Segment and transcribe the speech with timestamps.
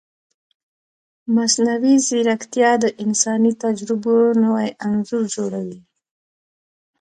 [1.35, 5.79] مصنوعي ځیرکتیا د انساني تجربو نوی انځور جوړوي.